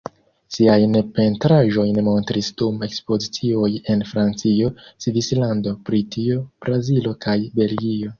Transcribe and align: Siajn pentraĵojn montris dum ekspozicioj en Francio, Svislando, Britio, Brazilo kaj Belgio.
Siajn 0.53 0.95
pentraĵojn 1.17 1.99
montris 2.07 2.49
dum 2.61 2.79
ekspozicioj 2.87 3.69
en 3.95 4.01
Francio, 4.13 4.71
Svislando, 5.05 5.75
Britio, 5.91 6.39
Brazilo 6.65 7.15
kaj 7.27 7.37
Belgio. 7.61 8.09